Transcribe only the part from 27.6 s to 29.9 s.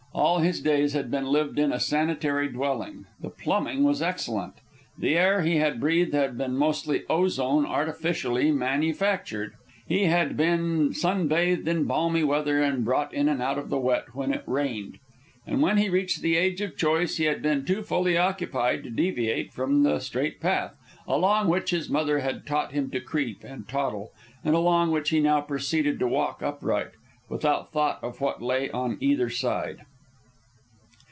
thought of what lay on either side.